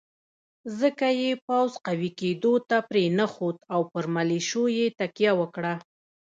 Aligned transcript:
ځکه 0.79 1.07
یې 1.21 1.31
پوځ 1.47 1.71
قوي 1.87 2.11
کېدو 2.19 2.53
ته 2.69 2.77
پرېنښود 2.89 3.57
او 3.73 3.81
پر 3.91 4.03
ملېشو 4.15 4.63
یې 4.77 4.87
تکیه 4.99 5.31
وکړه. 5.39 5.73